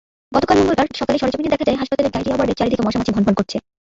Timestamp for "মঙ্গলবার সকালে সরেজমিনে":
0.59-1.51